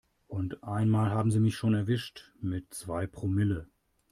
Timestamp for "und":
0.27-0.63